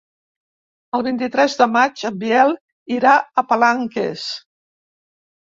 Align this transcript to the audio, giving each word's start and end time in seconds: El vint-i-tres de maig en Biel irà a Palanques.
El 0.99 1.03
vint-i-tres 1.07 1.57
de 1.59 1.67
maig 1.73 2.05
en 2.09 2.17
Biel 2.23 2.57
irà 2.97 3.13
a 3.19 3.45
Palanques. 3.53 4.27